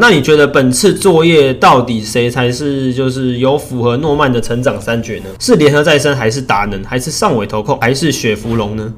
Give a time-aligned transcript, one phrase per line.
[0.00, 5.26] 那你觉得本次作业到底谁才是就是有符合诺曼的成长三绝呢？
[5.38, 8.92] 是联合再生，还是达能，还是上尾投控，还是雪芙蓉呢？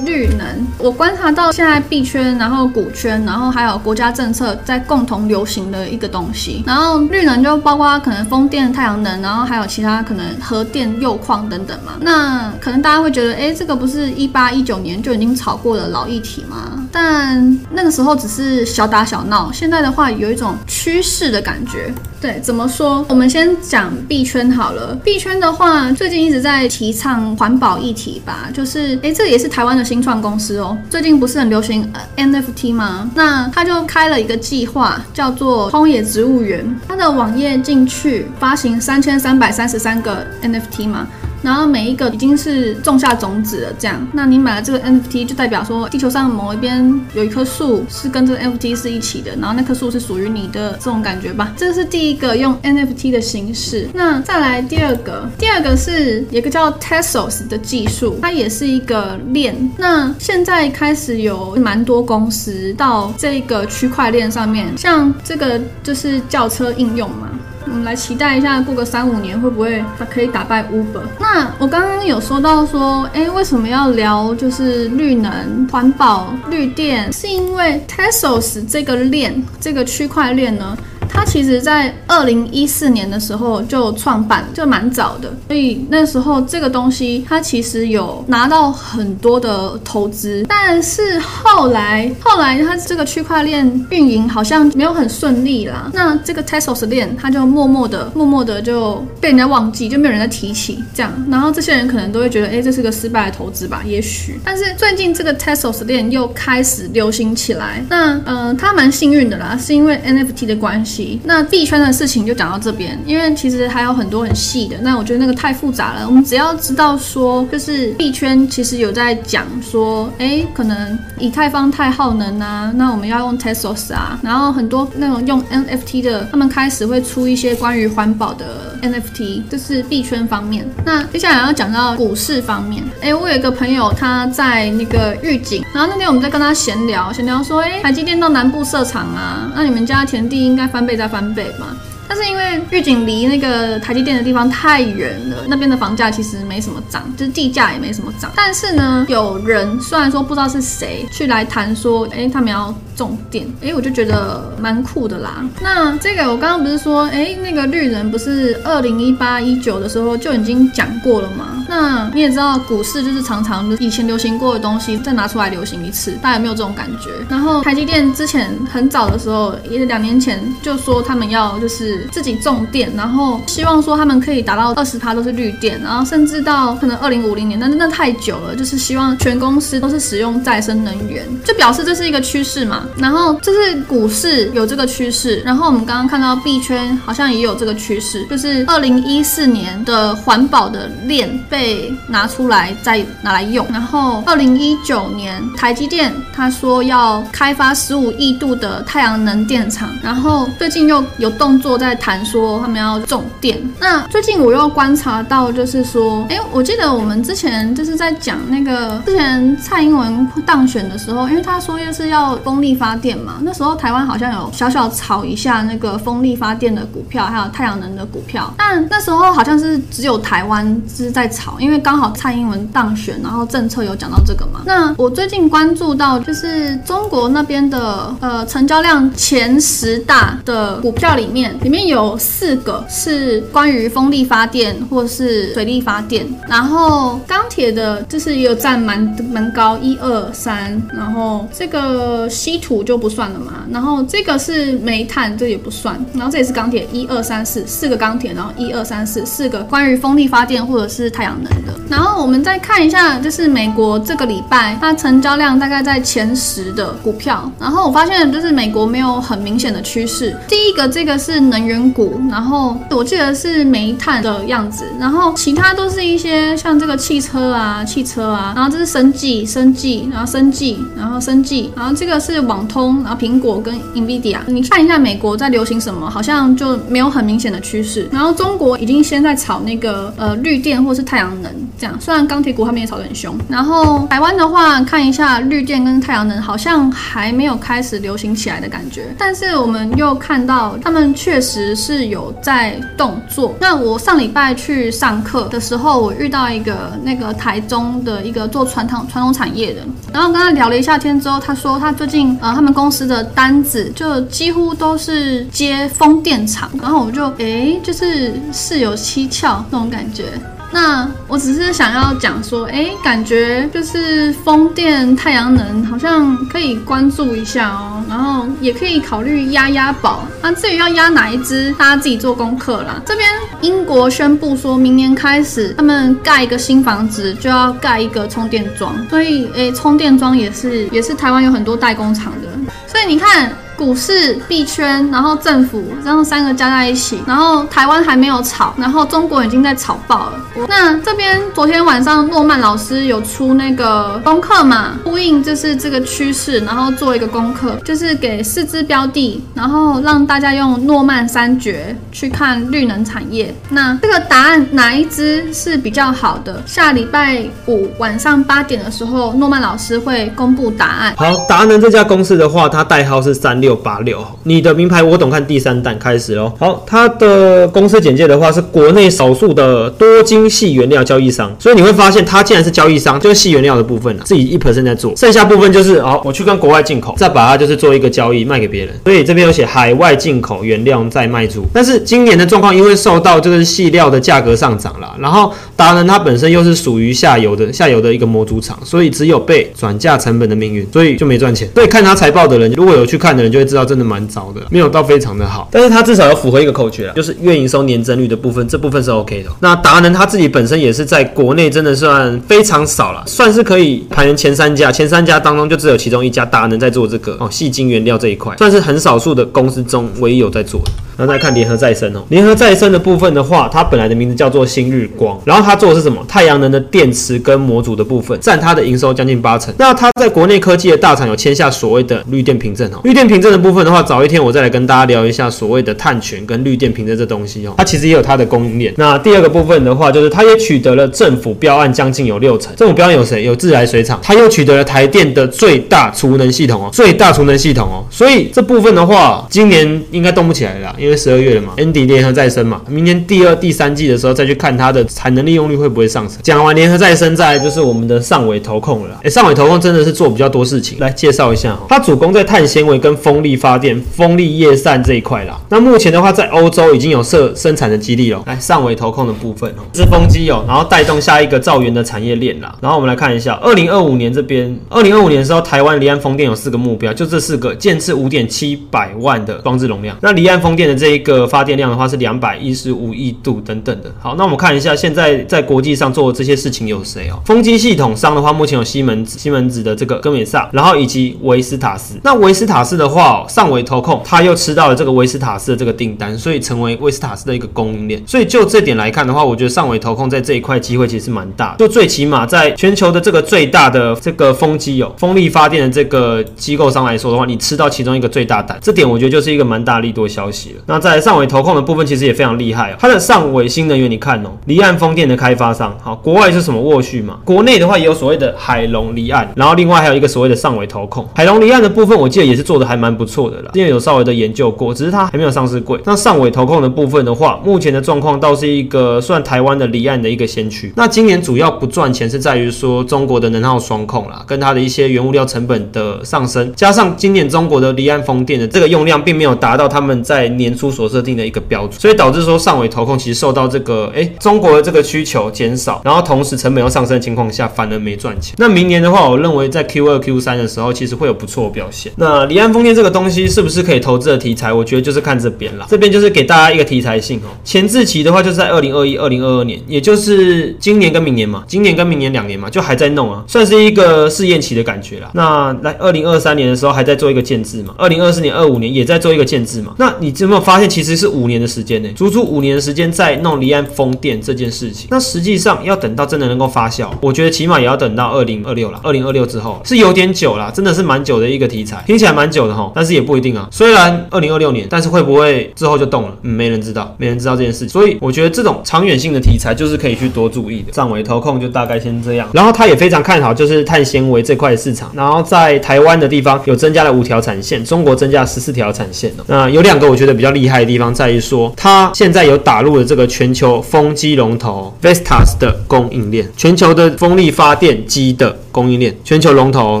[0.04, 0.46] 绿能，
[0.78, 6.62] 我观察到现在币圈，然后股圈，然后还有国家政策在共同流行的一个东西。
[6.66, 11.92] 然后绿能就包括可能风电、太阳能，然后还有其他可能核电、铀矿等等嘛。
[12.00, 16.86] 那可能大家会觉得，哎，这个不是一八一九年就已经炒过的老议题吗？
[16.90, 21.92] 但那个时候只是小打小闹，现在的话有一种趋势的感觉。
[22.20, 23.04] 对，怎么说？
[23.08, 24.94] 我们先讲币圈好了。
[25.02, 30.74] 币圈的话，最近一直在提倡环保议题吧，就是哎，这也是台湾的新创公司哦。
[30.88, 33.10] 最近不是很流行 NFT 吗？
[33.14, 36.64] 那他就开了一个计划，叫做荒野植物园。
[36.88, 41.06] 他的网页进去发行三千三百三十三个 NFT 嘛。
[41.42, 51.52] 然后每一个已经是种下种子了，这样，那你买了这个 NFT 就代表说地球上某一边有一棵树是跟这个 NFT 是一起的，然后那棵树是属于你的这种感觉吧。
[51.56, 53.88] 这是第一个用 NFT 的形式。
[53.92, 59.70] 那再来第二个，第二个是一个叫 Tesos 的技术，它也是一个链。
[59.76, 67.28] 那现在开始有蛮多公司到这个区块链上面，像这个就是轿车应用嘛。
[67.66, 71.02] 我们来期待一下，过个三五年会不会它可以打败 Uber？
[71.18, 77.12] 那我刚刚有说到说，哎，为什么要聊就是绿能、环保、绿电？
[77.12, 80.76] 是因为 Tesos 这个链、这个区块链呢？
[81.12, 95.90] 它其实，在二零一四年的时候就创办，就蛮早的，所以那时候这个东西它其实有拿到很多的投资，但是后来后来它这个区块链运营好像没有很顺利啦。
[95.92, 101.12] 那这个 Tesos 链它就默默的、默默的就被人家忘记，就没有人再提起这样。
[101.30, 103.82] 然后这些人可能都会觉得，哎，这是个失败的投资吧？
[103.84, 104.40] 也许。
[104.44, 111.01] 但是最近这个 Tesos 链又开始流行起来，那嗯，它蛮幸运的啦，是因为 NFT 的关系。
[111.24, 116.06] 那币圈的事情就讲到这边，因为其实还有很多很细的，那我觉得那个太复杂了。
[116.06, 130.64] 我们只要知道说，就是币圈其实有在讲说，哎，可能以太坊太耗能啊，那我们要用 Tesos 啊，然后很多那种用 NFT 的，他们开始会出一些关于环保的 NFT，这是币圈方面。
[130.84, 140.91] 那接下来要讲到股市方面，哎，我有一个朋友他在那个预警，然后那天我们在跟他闲聊，闲聊说，哎，台积电到南部设厂啊，那你们家田地应该翻倍。
[140.96, 141.76] 再翻倍嘛？
[142.08, 148.30] 但是因为预警离那个台积电的地方太远了，那边的房价其实没什么涨，就是地价也没什么涨。
[148.34, 152.74] 但是呢，有人虽然说不知道是谁去来谈说，哎，他们要。
[152.94, 155.42] 重电，哎，我就觉得蛮酷的啦。
[155.62, 161.61] 那这个我刚刚不是说，哎，那个绿人不是二零一八一九的时候就已经讲过了吗？
[161.74, 167.08] 那你也知道，股市就是常常以前流行过的东西再拿出来流行一次，大家有没有这种感觉？
[167.30, 182.86] 然后台积电之前很早的时候，也两年前就说他们要就是自己种电，然后希望说他们可以达到二十趴都是绿电，然后甚至到可能二零五零年，但是那太久了，就是希望全公司都是使用再生能源，就表示这是一个趋势嘛。
[182.98, 203.62] 然后这是股市有这个趋势，然后我们刚刚看到币圈好像也有这个趋势，就是二零一四年的环保的链被被拿出来再拿来用，然后二零一九年台积电他说要开发十五亿度的太阳能电厂，然后最近又有动作在谈说他们要种电。
[203.78, 212.72] 那最近我又观察到就是说， 哎，我记得我们之前就是在讲那个之前蔡英文当选的时候，因为他说又是要风力。
[212.82, 224.62] 发电嘛，那时候台湾好像有小小炒一下那个风力发电的股票，还有太阳能的股票，但那时候好像是只有台湾是在炒，因为刚好蔡英文当选，然后政策有讲到这个嘛。
[224.66, 242.62] 那我最近关注到就是中国那边的呃成交量前十大的股票里面，里面有四个是关于风力发电或是水力发电，然后钢铁的就是也有占蛮蛮高，一二三，然后这个稀土。
[242.62, 247.66] 土就不算了嘛，然后这个是煤炭，这也不算，然后这也是钢铁，一二三四。
[247.66, 249.26] 四个钢铁，然后一二三四。
[249.26, 251.72] 四个关于风力发电或者是太阳能的。
[251.88, 260.34] 然后我们再看一下，就是美国这个礼拜它成交量大概在前十的股票，然后我发现就是美国没有很明显的趋势。
[260.48, 272.66] 第一个这个是能源股，然后我记得是煤炭的样子，然后其他都是一些像这个汽车啊、汽车啊，然后这是生技、生技，然后生技，然后生技，然后这个是网。
[272.72, 278.08] 通，然后苹果跟 Nvidia，你看一下美国在流行什么，好像就没有很明显的趋势。
[278.10, 281.96] 然后中国已经先在炒那个呃绿电或是太阳阳能这样。
[282.00, 293.54] 虽然钢铁股他们也炒得很凶，然后台湾的话，看一下绿电跟太阳能好像还没有开始流行起来的感觉，但是我们又看到他们确实是有在动作。
[293.60, 299.80] 那我上礼拜去上课的时候，我遇到一个那个台中的一个做传统传统产业的，
[300.12, 310.24] 然后跟他聊了一下天之后，他说他最近呃他们公司的单子就几乎都是接风电场，然后我就诶就是事有蹊跷那种感觉。
[310.72, 320.26] 那我只是想要讲说，哎，感觉就是风电、太阳能好像可以关注一下哦，然后也可以考虑压压宝。
[320.40, 323.02] 那至于要压哪一支，大家自己做功课啦。
[323.04, 323.28] 这边
[323.60, 332.48] 英国宣布说明年开始，他们盖一个新房子就要盖一个充电桩，所以诶，充电桩也是也是台湾有很多代工厂的，
[332.86, 333.52] 所以你看。
[333.76, 340.32] 股市币圈，然后政府这样三个加在一起，然后台湾还没有炒，然后中国已经在炒爆了。
[340.68, 353.54] 那这边昨天晚上诺曼老师有出那个功课嘛，呼应就是这个趋势，然后做一个功课，就是给四只标的，然后让大家用诺曼三绝去看绿能产业。
[353.68, 356.62] 那这个答案哪一只是比较好的？
[356.66, 361.14] 下礼拜五晚上八点的时候，诺曼老师会公布答案。
[361.16, 363.71] 好，达能这家公司的话，它代号是三六。
[363.74, 365.32] 八六，你的名牌我懂。
[365.32, 366.52] 看第三弹开始喽。
[366.58, 378.94] 好，它的公司简介的话是国内少数的多晶细原料交易商，所以你会发现它既然是交易商，就是细原料的部分啊，自己一 percent 在做，剩下部分就是哦，我去跟国外进口，再把它就是做一个交易卖给别人。
[379.04, 381.64] 所以这边有写海外进口原料再卖出。
[381.72, 391.66] 但是今年的状况因为受到这个细料的价格上涨了，然后达能它本身又是属于下游的下游的一个模组厂，所以只有被转嫁成本的命运，所以就没赚钱。
[391.74, 393.66] 所以看它财报的人，如果有去看的人就会。
[393.72, 399.48] 知道真的蛮糟的，没有到非常的好，但是它至少要符合一个口诀啊，就是月营收年增率的部分，这部分是 OK 的。
[399.60, 410.90] 那达能他自己本身也是在国内真的算非常少了，算是可以排名前三家，前三家当中就只有其中一家达能在做这个哦，细晶原料这一块，算是很少数的公司中唯一有在做的。
[411.22, 416.20] 然后再看联合再生哦，联合再生的部分的话，它本来的名字叫做新日光，然后它做的是什么？
[416.26, 419.72] 太阳能的电池跟模组的部分，占它的营收将近八成。
[419.78, 428.92] 那它在国内科技的大厂有签下所谓的绿电凭证哦，绿电凭证的部分的话，早一天我再来跟大家聊一下所谓的碳权跟绿电凭证这东西哦，它其实也有它的供应链。
[428.96, 433.44] 那第二个部分的话，就是它也取得了政府标案将近有六成，政府标案有谁？
[433.44, 440.92] 有自来水厂，它又取得了台电的最大储能系统哦，最大储能系统哦，所以这部分的话，今年应该动不起来了。
[440.98, 446.38] 因为十二月了嘛，ND 联合再生嘛，明年第二、第三季的时候再去看它的产能利用率会不会上升。
[446.42, 449.18] 讲完联合再生，再来就是我们的上尾投控了。
[449.22, 455.60] 哎，上尾投控真的是做比较多事情，来介绍一下它主攻在碳纤维跟风力发电、风力叶扇这一块啦。
[455.68, 458.42] 那目前的话，在欧洲已经有设生产的基地了。
[458.46, 462.74] 来，上尾投控的部分哦，是风机哦，然后带动下一个造源的产业链啦。
[462.80, 470.16] 然后我们来看一下，二零二五年这边，二零二五年的时候，台湾离岸风电有四个目标，就这四个，建置五点七百万的装置容量。
[470.20, 474.12] 那离岸风电这一个发电量的话是两百一十五亿度等等的。
[474.20, 477.40] 好，那我们看一下现在在国际上做的这些事情有谁哦？
[477.44, 482.14] 风机系统商的话，目前有西门子、西门子的这个哥美萨，然后以及维斯塔斯。
[482.22, 488.22] 那维斯塔斯的话，上尾投控，他又吃到了这个维斯塔斯的这个订单，所以成为维斯塔斯的一个供应链。
[488.26, 491.78] 所以就这点来看的话，我觉得上尾投控在这一块机会其实是蛮大的。
[491.78, 500.81] 就最起码在全球的这个最大的这个风机有风力发电的这个机构商来说的话，你吃到其中一个最大单，这点我觉得就是一个蛮大力度的消息了。
[500.86, 507.38] 那在上尾投控的部分其实也非常厉害哦，它的上尾新能源，你看哦，离岸风电的开发商，好，国外是什么沃旭嘛？
[507.44, 511.26] 国内的话也有所谓的海龙离岸，然后另外还有一个所谓的上尾投控。
[511.34, 516.00] 海龙离岸的部分，我记得也是做的还蛮不错的啦，因为有稍微的研究过，只是它还没有上市贵。
[516.04, 520.92] 那上尾投控的部分的话，目前的状况倒是一个算台湾的离岸的一个先驱。
[520.96, 538.54] 那今年主要不赚钱是在于说中国的能耗双控啦，跟它的一些原物料成本的上升，加上今年中国的离岸风电的这个用量并没有达到他们在年初所设定的一个标准，所以导致说上尾投控其实受到这个哎中国的这个需求减少，然后同时成本又上升的情况下，反而没赚钱。
[538.58, 542.12] 那明年的话，我认为在 Q 二 Q 三的时候，其实会有不错的表现。
[542.16, 544.72] 那离岸风电这个东西是不是可以投资的题材？
[544.72, 545.86] 我觉得就是看这边了。
[545.88, 547.48] 这边就是给大家一个题材性哦。
[547.64, 555.30] 前置期的话，就是在二零二一、二零二二年，也就是今年跟明年嘛，今年跟明年两年嘛，就还在弄啊，算是一个试验期的感觉啦。
[555.34, 559.94] 那来二零二三年的时候，还在做一个建制嘛，二零二四年、二五年也在做一个建制嘛。
[559.98, 562.08] 那你有没有发现其实是五年的时间呢？
[562.14, 565.08] 足足五年的时间在弄离岸风电这件事情。
[565.10, 569.00] 那实际上要等到真的能够发酵，我觉得起码也要等到二零二六了。
[569.02, 573.68] 二零二六之后是有点久了，真的是蛮久的一个题材，听起来蛮久的哈，但是也不一定啊。
[573.70, 576.36] 虽然二零二六年，但是会不会之后就动了？
[576.42, 577.88] 嗯，没人知道，没人知道这件事情。
[577.88, 580.92] 所以我觉得这种长远性的题材就是可以去多注意的。
[580.92, 589.44] 上尾投控就大概先这样，然后他也非常看好就是碳纤维这块市场，然后在台湾的地方有增加了五条产线，中国增加十四条产线哦。
[589.48, 598.56] 那有两个我觉得比较厉害的地方在于说，它现在有打入了这个全球风机龙头 Vestas 的供应链，全球的风力发电机的。
[598.72, 600.00] 供应链全球龙头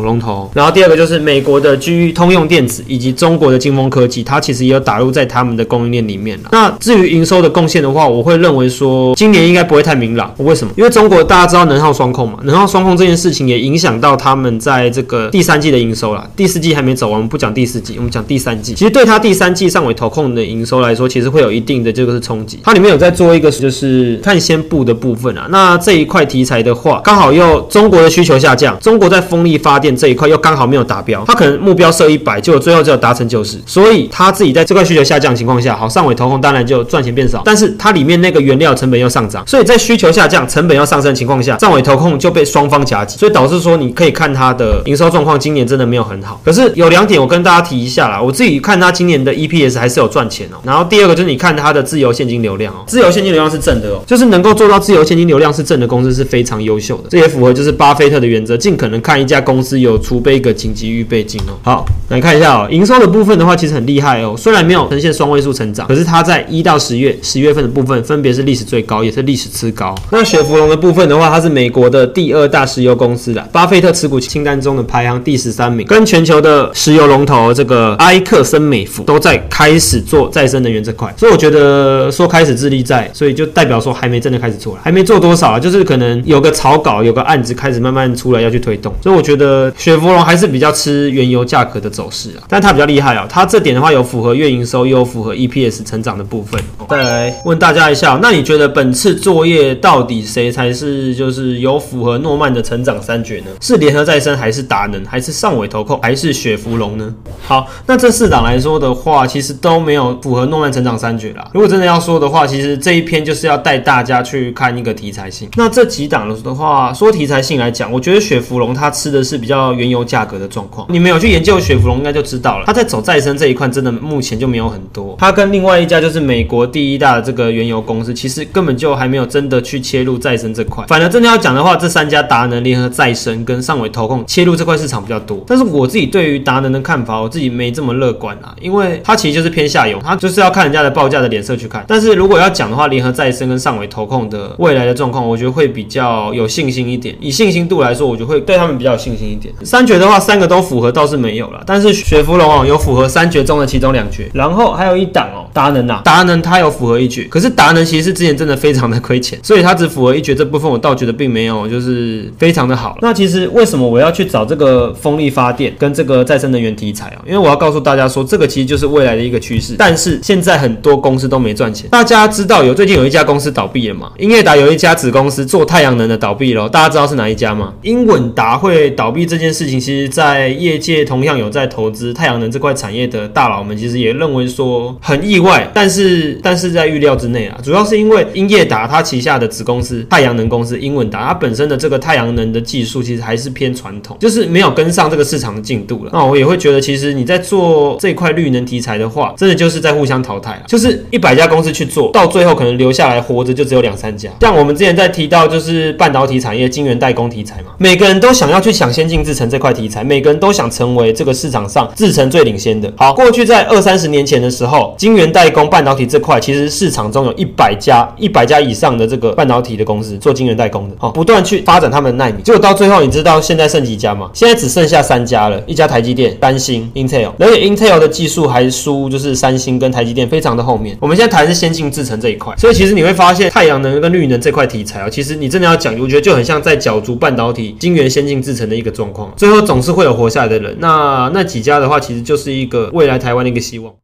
[0.00, 6.48] 龙头，然后第二个就是美国的 G 通用电子以及中国的金风科技，它其实也有打入在他们的供应链里面了。
[6.52, 10.34] 那至于营收的贡献的话，我会认为说今年应该不会太明朗。
[10.38, 10.72] 为什么？
[10.76, 16.28] 因为中国大家知道能耗双控嘛，能耗双控这件事情也影响到他们在这个第三季的营收了。
[16.34, 18.72] 第四季还没走完，我们不讲第四季，我们讲第三季。
[18.74, 22.60] 其实对它第三季上尾投控的营收来说，其实会有一定的这个是冲击。
[22.64, 25.46] 它里面有在做一个就是碳纤布的部分啊。
[25.50, 28.61] 那这一块题材的话，刚好又中国的需求下降。
[28.80, 46.40] 中国在风力发电这一块又刚好没有达标，它可能目标设一百，结果最后只有达成九十，所以它自己在这块需求下降情况下，好上尾投控当然就赚钱变少，但是它里面那个原料成本又上涨，所以在需求下降、成本要上升的情况下，上尾投控就被双方夹击，所以导致说你可以看它的营收状况今年真的没有很好。
[46.44, 50.56] 可是有两点我跟大家提一下啦，我自己看它今年的 EPS 还是有赚钱哦。
[50.64, 59.02] 然后第二个就是你看它的自由现金流量哦，自由现金流量是正的哦，就是能够做到自由现金流量是正的公司是非常优秀的，这也符合就是巴菲特的原则，尽可能。
[59.02, 61.58] 看一家公司有储备一个紧急预备金哦。
[61.62, 64.34] 好，来看一下哦，营收的部分的话，其实很厉害哦。
[64.36, 69.94] 虽然没有呈现双位数成长，可是它在一到十月、十月份的部分，分别是历史最高，也是历史次高。
[70.10, 81.10] 那雪佛龙的部分的话，它是美国的第二大石油公司的，巴菲特持股清单中的排行第十三名，跟全球的石油龙头这个埃克森美孚都在开始做再生能源这块。
[81.16, 88.92] 所以我觉得说开始致力在，所以就代表说还没真的开始做了，还没做多少啊，就是可能有个草稿，有个案子开始慢慢出来要去推动。
[89.02, 96.60] 所以我觉得雪佛龙还是比较吃原油价格的走势啊，但它比较厉害啊，它这点的话有符合月营收，又有符合 EPS 成长的部分。
[96.88, 103.46] 再来问大家一下，那你觉得本次作业到底谁才是就是有符合诺曼的成长三绝呢？
[103.60, 107.14] 是联合再生，还是达能，还是上尾投控，还是雪芙龙呢？
[107.46, 111.48] 好，那这四档来说的话，其实都没有符合诺曼成长三绝啦。
[111.54, 115.48] 如果真的要说的话，其实这一篇就是要带大家去看一个题材性。
[115.56, 118.72] 那这几档的话，说题材性来讲，我觉得雪芙龙。
[118.72, 122.64] 它吃的是比较原油价格的状况，你们有去研究雪佛龙应该就知道了。
[122.66, 125.14] 它在走再生这一块，真的目前就没有很多。
[125.18, 130.84] 它跟另外一家就是美国第一大的这个原油公司，其实根本就还没有真的去切入再生这块。
[130.88, 135.44] 反而真的要讲的话，这三家达能联合再生跟上尾投控切入这块市场比较多。
[135.46, 141.84] 但是我自己对于达能的看法，我自己没这么乐观啊，因为它其实就是偏下游，它就是要看人家的报价的脸色去看。
[141.86, 147.14] 但是如果要讲的话，联合再生跟上尾投控的未来的状况，我觉得会比较有信心一点。
[147.20, 148.62] 以信心度来说，我就会对。
[148.62, 149.52] 他们比较有信心一点。
[149.64, 162.96] 三绝的话，三个都符合倒是没有了，但是雪芙龙哦有符合三绝中的其中两绝，然后还有一档哦达能啊，达能它有符合一绝，可是达能其实是之前真的非常的亏钱，所以它只符合一绝这部分，我倒觉得并没有就是非常的好。
[163.00, 167.24] 那其实为什么我要去找这个风力发电跟这个再生能源题材啊？
[167.26, 171.88] 因为我要告诉大家说，这个其实就是未来的一个趋势，但是现在很多公司都没赚钱。
[171.90, 174.12] 大家知道有最近有一家公司倒闭了嘛？
[174.18, 177.72] 英业达有一家子公司做太阳能的倒闭了，大家知道是哪一家吗？
[177.82, 178.52] 英稳达。
[178.62, 187.58] 会倒闭这件事情，其实，在业界同样有在在投资太阳能这块产业的大佬们，其实也认为说很意外，但是但是在预料之内啊。
[187.62, 196.10] 主要是因为英业达它旗下的子公司太阳能公司英文达，它本身的这个太阳能的技术其实还是偏传统，就是没有跟上这个市场的进度了。
[196.12, 200.62] 那我也会觉得，其实你在做这块绿能题材的话，真的就是在互相淘汰啊。
[200.66, 204.28] 就是一百家公司去做到最后，可能留下来活着就只有两三家。
[204.40, 208.50] 像我们之前在提到，就是半导体产业晶圆代工题材嘛，每个人都想。
[208.52, 212.92] 要去抢先进制程这块题材，每个人都想成为这个市场上制程最领先的。
[212.96, 222.42] 好，过去在二三十年前的时候，晶圆代工半导体这块，其实市场中有一百家、一百家以上的这个半导体的公司做晶圆代工的，好，不断去发展他们的纳米。
[222.42, 224.28] 结果到最后，你知道现在剩几家吗？
[224.34, 230.94] 现在只剩下三家了，一家台积电、三星、Intel，而且 Intel 的技术还输就是三星跟台积电非常的后面。
[231.00, 238.42] 我们现在谈是先进制程这一块，所以其实你会发现太阳能跟绿能这块题材啊，其实你真的要讲，我觉得就很像在角逐半导体晶圆先进。
[238.42, 240.76] 制成的一个状况，最后总是会有活下来的人。
[240.80, 243.94] 那那几家的话，其实就是一个未来台湾的一个希望。